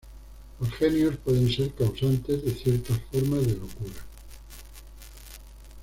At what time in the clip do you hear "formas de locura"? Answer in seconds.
3.11-4.01